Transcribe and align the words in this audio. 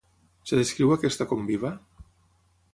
Es 0.47 0.53
descriu 0.59 0.95
aquesta 0.95 1.29
com 1.33 1.45
viva? 1.53 1.73